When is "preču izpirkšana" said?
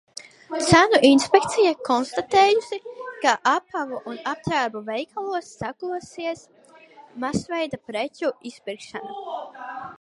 7.91-9.41